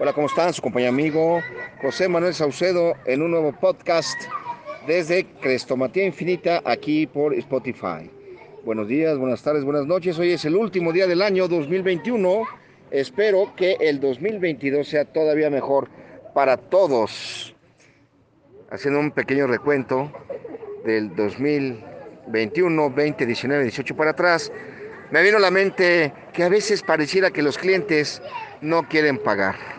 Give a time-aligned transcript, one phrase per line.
[0.00, 0.52] Hola, ¿cómo están?
[0.52, 1.42] Su compañero amigo
[1.82, 4.16] José Manuel Saucedo en un nuevo podcast
[4.86, 8.08] desde Crestomatía Infinita aquí por Spotify.
[8.64, 10.16] Buenos días, buenas tardes, buenas noches.
[10.16, 12.44] Hoy es el último día del año 2021.
[12.92, 15.88] Espero que el 2022 sea todavía mejor
[16.32, 17.56] para todos.
[18.70, 20.12] Haciendo un pequeño recuento
[20.84, 24.52] del 2021, 20, 19, 18 para atrás,
[25.10, 28.22] me vino a la mente que a veces pareciera que los clientes
[28.60, 29.77] no quieren pagar.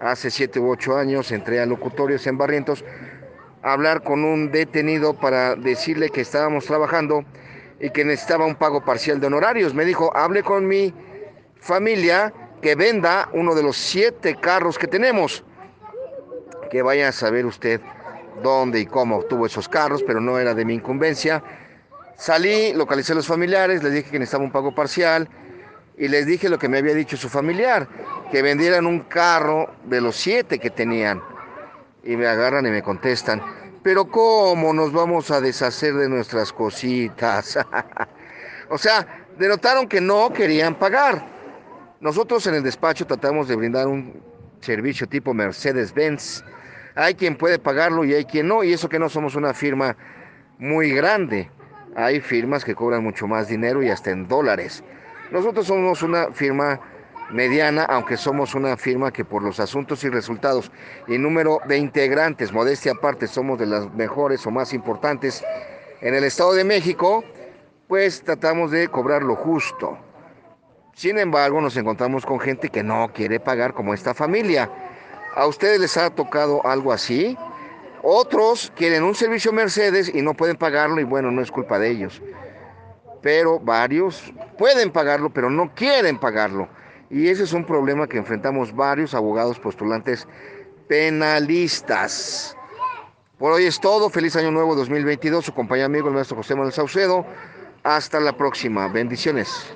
[0.00, 2.84] Hace 7 u 8 años entré a locutorios en Barrientos
[3.62, 7.24] a hablar con un detenido para decirle que estábamos trabajando
[7.80, 9.72] y que necesitaba un pago parcial de honorarios.
[9.74, 10.92] Me dijo, hable con mi
[11.58, 15.44] familia que venda uno de los siete carros que tenemos.
[16.70, 17.80] Que vaya a saber usted
[18.42, 21.42] dónde y cómo obtuvo esos carros, pero no era de mi incumbencia.
[22.16, 25.28] Salí, localicé a los familiares, les dije que necesitaba un pago parcial
[25.98, 27.88] y les dije lo que me había dicho su familiar,
[28.30, 31.22] que vendieran un carro de los siete que tenían.
[32.02, 33.42] Y me agarran y me contestan,
[33.82, 37.58] pero ¿cómo nos vamos a deshacer de nuestras cositas?
[38.68, 41.24] o sea, denotaron que no querían pagar.
[42.00, 44.22] Nosotros en el despacho tratamos de brindar un
[44.60, 46.44] servicio tipo Mercedes-Benz.
[46.94, 49.96] Hay quien puede pagarlo y hay quien no, y eso que no somos una firma
[50.58, 51.50] muy grande.
[51.94, 54.82] Hay firmas que cobran mucho más dinero y hasta en dólares.
[55.30, 56.80] Nosotros somos una firma
[57.30, 60.70] mediana, aunque somos una firma que por los asuntos y resultados
[61.06, 65.44] y número de integrantes, modestia aparte, somos de las mejores o más importantes
[66.00, 67.24] en el Estado de México,
[67.88, 69.98] pues tratamos de cobrar lo justo.
[70.94, 74.70] Sin embargo, nos encontramos con gente que no quiere pagar como esta familia.
[75.34, 77.36] ¿A ustedes les ha tocado algo así?
[78.02, 81.90] Otros quieren un servicio Mercedes y no pueden pagarlo y bueno, no es culpa de
[81.90, 82.22] ellos.
[83.20, 86.68] Pero varios pueden pagarlo, pero no quieren pagarlo.
[87.10, 90.26] Y ese es un problema que enfrentamos varios abogados postulantes
[90.88, 92.56] penalistas.
[93.38, 94.08] Por hoy es todo.
[94.08, 95.44] Feliz año nuevo 2022.
[95.44, 97.26] Su compañero amigo el maestro José Manuel Saucedo.
[97.82, 98.88] Hasta la próxima.
[98.88, 99.75] Bendiciones.